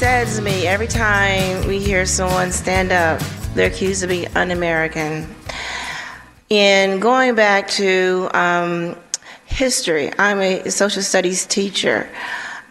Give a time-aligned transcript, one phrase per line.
[0.00, 3.20] saddens me every time we hear someone stand up.
[3.54, 5.28] They're accused of being un-American.
[6.50, 8.96] And going back to um,
[9.44, 12.08] history, I'm a social studies teacher.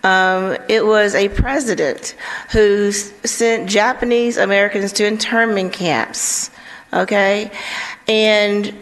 [0.02, 2.16] Um, it was a president
[2.52, 6.50] who sent Japanese Americans to internment camps.
[6.94, 7.52] Okay,
[8.08, 8.74] and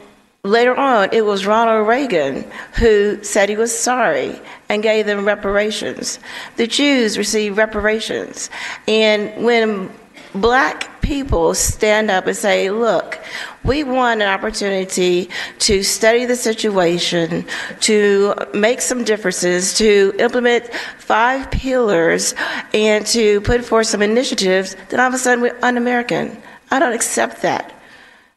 [0.48, 4.40] later on, it was Ronald Reagan who said he was sorry
[4.70, 6.20] and gave them reparations.
[6.56, 8.50] The Jews received reparations,
[8.88, 9.90] and when
[10.34, 13.20] black people stand up and say, look,
[13.64, 15.30] we want an opportunity
[15.60, 17.46] to study the situation,
[17.80, 20.66] to make some differences, to implement
[21.00, 22.36] five pillars,
[22.74, 26.42] and to put forth some initiatives, then all of a sudden we're un American.
[26.72, 27.74] I don't accept that.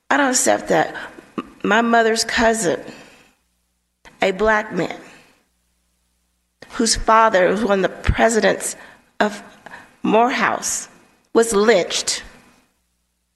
[0.08, 0.94] I don't accept that.
[1.62, 2.80] My mother's cousin,
[4.22, 4.98] a black man,
[6.70, 8.76] whose father was one of the presidents
[9.18, 9.42] of
[10.02, 10.88] Morehouse,
[11.34, 12.22] was lynched.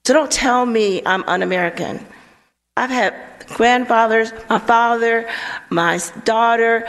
[0.05, 2.05] So don't tell me I'm un American.
[2.77, 3.15] I've had
[3.49, 5.29] grandfathers, my father,
[5.71, 6.89] my daughter.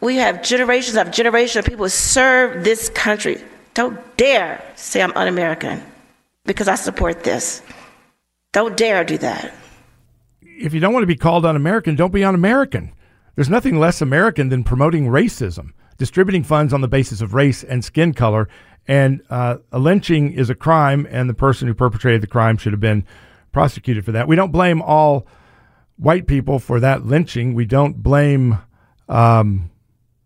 [0.00, 3.42] We have generations of generations of people who serve this country.
[3.74, 5.82] Don't dare say I'm un American
[6.44, 7.62] because I support this.
[8.52, 9.52] Don't dare do that.
[10.58, 12.92] If you don't want to be called un American, don't be un American.
[13.34, 17.84] There's nothing less American than promoting racism, distributing funds on the basis of race and
[17.84, 18.48] skin color,
[18.88, 22.72] and uh, a lynching is a crime, and the person who perpetrated the crime should
[22.72, 23.04] have been
[23.52, 24.28] prosecuted for that.
[24.28, 25.26] We don't blame all
[25.96, 27.54] white people for that lynching.
[27.54, 28.58] We don't blame
[29.08, 29.70] um,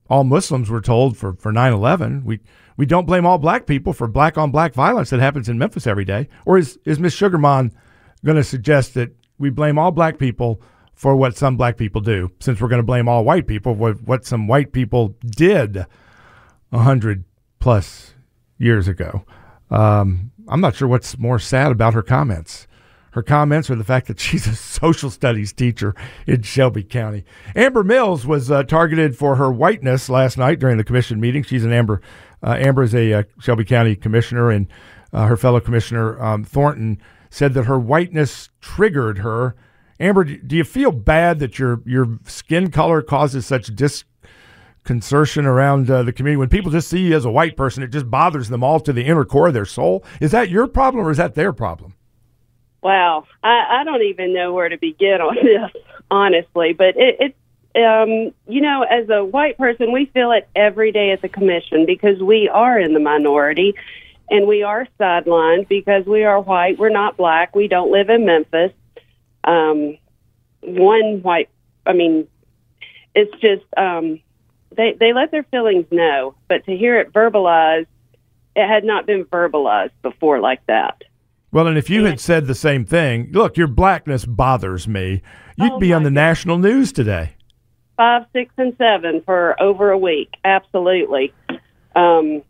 [0.08, 2.24] all Muslims, we're told, for, for 9 11.
[2.24, 2.40] We,
[2.76, 5.86] we don't blame all black people for black on black violence that happens in Memphis
[5.86, 6.28] every day.
[6.44, 7.12] Or is, is Ms.
[7.12, 7.72] Sugarman
[8.24, 10.60] going to suggest that we blame all black people
[10.94, 13.94] for what some black people do, since we're going to blame all white people for
[13.94, 15.86] what some white people did a
[16.69, 17.24] 100
[17.58, 18.14] plus
[18.58, 19.24] years ago.
[19.70, 22.66] Um, I'm not sure what's more sad about her comments.
[23.12, 25.94] Her comments or the fact that she's a social studies teacher
[26.26, 27.25] in Shelby County.
[27.56, 31.43] Amber Mills was uh, targeted for her whiteness last night during the commission meeting.
[31.43, 32.03] She's an Amber.
[32.43, 34.66] Uh, Amber is a uh, Shelby County commissioner, and
[35.14, 39.54] uh, her fellow commissioner um, Thornton said that her whiteness triggered her.
[39.98, 44.04] Amber, do you feel bad that your your skin color causes such dis
[44.84, 46.38] concertion around uh, the community.
[46.38, 48.92] When people just see you as a white person, it just bothers them all to
[48.92, 50.04] the inner core of their soul.
[50.20, 51.94] Is that your problem or is that their problem?
[52.82, 56.72] Wow, I, I don't even know where to begin on this, honestly.
[56.72, 57.36] But it, it's
[57.76, 61.86] um, you know, as a white person, we feel it every day at the commission
[61.86, 63.74] because we are in the minority
[64.30, 66.78] and we are sidelined because we are white.
[66.78, 67.54] We're not black.
[67.54, 68.72] We don't live in Memphis.
[69.44, 69.98] Um,
[70.62, 71.48] one white,
[71.84, 72.28] I mean,
[73.14, 74.20] it's just um,
[74.76, 77.88] they they let their feelings know, but to hear it verbalized,
[78.54, 81.02] it had not been verbalized before like that.
[81.52, 85.22] Well, and if you had said the same thing, look, your blackness bothers me,
[85.56, 86.14] you'd oh be on the God.
[86.14, 87.34] national news today.
[87.96, 90.30] Five, six, and seven for over a week.
[90.44, 91.34] Absolutely.
[91.96, 92.42] Um,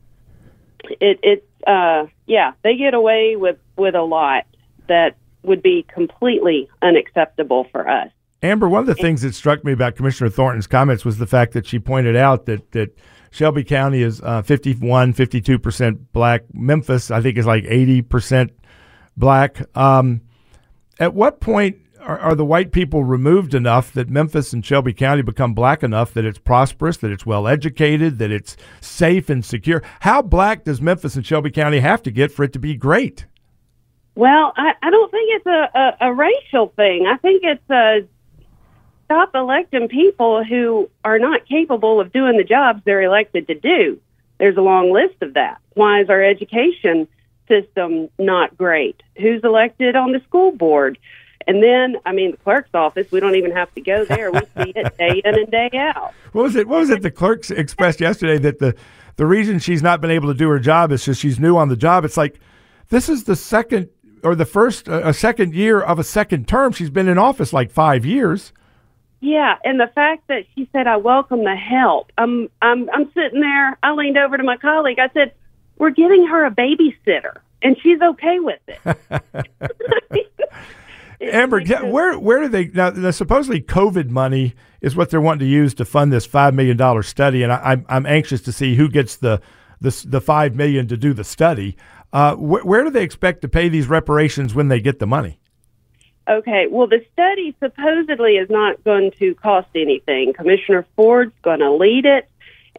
[0.84, 4.44] it it's uh, yeah, they get away with with a lot
[4.88, 8.10] that would be completely unacceptable for us.
[8.42, 11.52] Amber, one of the things that struck me about Commissioner Thornton's comments was the fact
[11.52, 12.96] that she pointed out that that
[13.30, 16.42] Shelby County is uh, 51, 52% black.
[16.52, 18.50] Memphis, I think, is like 80%
[19.16, 19.62] black.
[19.76, 20.22] Um,
[20.98, 21.76] at what point
[22.10, 26.12] are, are, the white people removed enough that Memphis and Shelby County become black enough
[26.14, 29.80] that it's prosperous, that it's well educated, that it's safe and secure?
[30.00, 33.26] How black does Memphis and Shelby County have to get for it to be great?
[34.16, 37.06] Well, I, I don't think it's a, a, a racial thing.
[37.06, 38.00] I think it's a
[39.04, 44.00] stop electing people who are not capable of doing the jobs they're elected to do.
[44.38, 45.58] There's a long list of that.
[45.74, 47.06] Why is our education
[47.46, 49.00] system not great?
[49.16, 50.98] Who's elected on the school board?
[51.46, 54.30] And then, I mean, the clerk's office, we don't even have to go there.
[54.30, 56.12] We see it day in and day out.
[56.32, 56.68] What was it?
[56.68, 58.74] What was it the clerks expressed yesterday that the,
[59.16, 61.68] the reason she's not been able to do her job is just she's new on
[61.68, 62.04] the job?
[62.04, 62.40] It's like,
[62.88, 63.88] this is the second
[64.22, 66.72] or the first, uh, a second year of a second term.
[66.72, 68.52] She's been in office like five years.
[69.20, 73.40] Yeah, and the fact that she said, "I welcome the help." I'm I'm I'm sitting
[73.40, 73.78] there.
[73.82, 74.98] I leaned over to my colleague.
[74.98, 75.32] I said,
[75.76, 78.80] "We're giving her a babysitter, and she's okay with it."
[81.20, 83.10] Amber, where where do they now?
[83.10, 87.02] Supposedly, COVID money is what they're wanting to use to fund this five million dollar
[87.02, 89.40] study, and I, am I'm anxious to see who gets the
[89.80, 91.76] the the five million to do the study.
[92.12, 95.38] Uh, wh- where do they expect to pay these reparations when they get the money?
[96.28, 100.32] Okay, well, the study supposedly is not going to cost anything.
[100.32, 102.28] Commissioner Ford's going to lead it,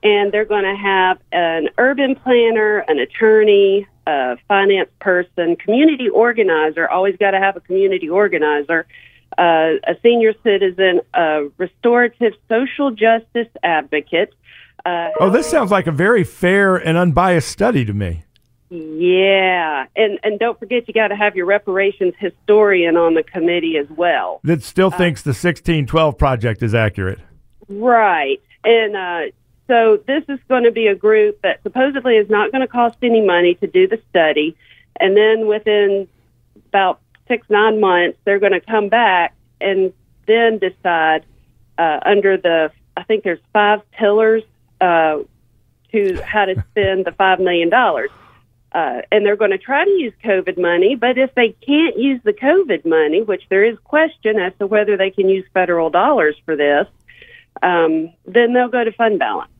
[0.02, 6.90] and they're going to have an urban planner, an attorney, a finance person, community organizer.
[6.90, 8.86] Always got to have a community organizer.
[9.38, 14.34] Uh, a senior citizen, a restorative social justice advocate.
[14.86, 18.26] Uh, oh, this sounds like a very fair and unbiased study to me.
[18.70, 23.78] Yeah, and and don't forget you got to have your reparations historian on the committee
[23.78, 24.40] as well.
[24.44, 27.20] That still uh, thinks the 1612 project is accurate.
[27.70, 29.22] Right, and uh,
[29.72, 32.98] so this is going to be a group that supposedly is not going to cost
[33.02, 34.58] any money to do the study,
[35.00, 36.10] and then within
[36.68, 39.94] about six nine months they're going to come back and
[40.28, 41.24] then decide
[41.78, 44.44] uh, under the I think there's five pillars
[44.82, 45.20] uh,
[45.94, 48.10] to how to spend the five million dollars
[48.74, 50.96] uh, and they're going to try to use COVID money.
[50.96, 54.98] But if they can't use the COVID money, which there is question as to whether
[54.98, 56.88] they can use federal dollars for this,
[57.62, 59.52] um, then they'll go to fund balance.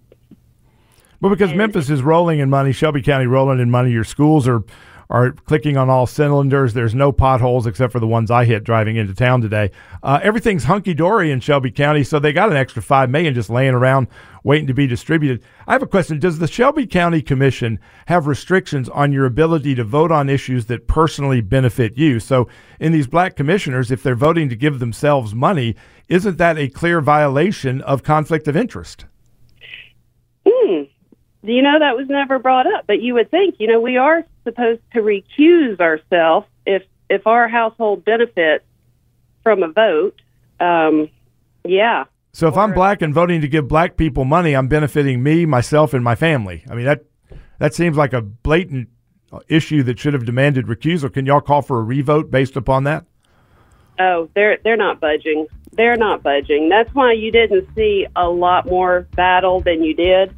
[1.22, 4.48] Well, because and, Memphis is rolling in money, Shelby County rolling in money, your schools
[4.48, 4.64] are
[5.12, 6.74] are clicking on all cylinders.
[6.74, 9.72] There's no potholes except for the ones I hit driving into town today.
[10.02, 13.50] Uh, everything's hunky dory in Shelby County, so they got an extra five million just
[13.50, 14.08] laying around
[14.46, 15.44] waiting to be distributed.
[15.68, 17.78] I have a question: Does the Shelby County Commission
[18.08, 22.20] have restrictions on your ability to vote on issues that personally benefit you?
[22.20, 22.48] So,
[22.80, 25.76] in these black commissioners, if they're voting to give themselves money,
[26.08, 29.06] isn't that a clear violation of conflict of interest?
[31.44, 34.24] You know that was never brought up but you would think you know we are
[34.44, 38.64] supposed to recuse ourselves if if our household benefits
[39.44, 40.22] from a vote
[40.60, 41.10] um
[41.64, 42.06] yeah.
[42.34, 45.46] So if or, i'm black and voting to give black people money i'm benefiting me
[45.46, 46.64] myself and my family.
[46.70, 47.06] I mean that
[47.58, 48.90] that seems like a blatant
[49.48, 51.12] issue that should have demanded recusal.
[51.14, 53.06] Can y'all call for a revote based upon that?
[54.00, 55.48] Oh they're they're not budging.
[55.74, 56.70] They're not budging.
[56.70, 60.36] That's why you didn't see a lot more battle than you did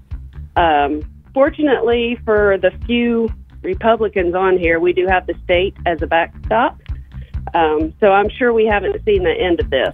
[0.55, 1.01] um,
[1.33, 3.29] fortunately, for the few
[3.61, 6.79] Republicans on here, we do have the state as a backstop.
[7.53, 9.93] Um, so I'm sure we haven't seen the end of this.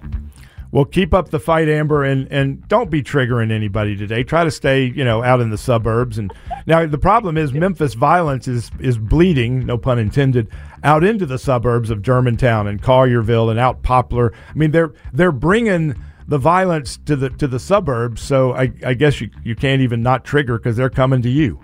[0.72, 4.22] Well, keep up the fight, Amber, and, and don't be triggering anybody today.
[4.22, 6.16] Try to stay, you know, out in the suburbs.
[6.16, 6.32] And
[6.64, 10.48] now the problem is Memphis violence is is bleeding, no pun intended,
[10.84, 14.32] out into the suburbs of Germantown and Collierville and out Poplar.
[14.48, 18.22] I mean, they're they're bringing the violence to the to the suburbs.
[18.22, 21.60] So I, I guess you you can't even not trigger because they're coming to you.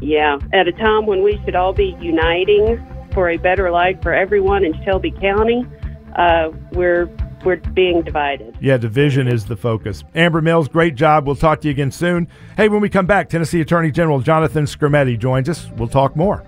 [0.00, 4.12] Yeah, at a time when we should all be uniting for a better life for
[4.12, 5.66] everyone in Shelby County,
[6.16, 7.10] uh, we're
[7.44, 8.56] we're being divided.
[8.60, 10.02] Yeah, division is the focus.
[10.14, 11.26] Amber Mills, great job.
[11.26, 12.28] We'll talk to you again soon.
[12.56, 15.68] Hey, when we come back, Tennessee Attorney General Jonathan Skrmetti joins us.
[15.76, 16.42] We'll talk more.